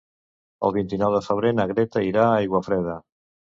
[0.69, 3.01] El vint-i-nou de febrer na Greta irà a Aiguafreda.